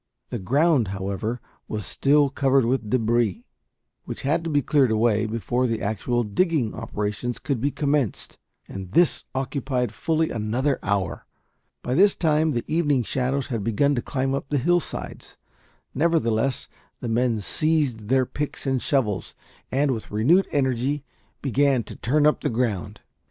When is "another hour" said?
10.31-11.27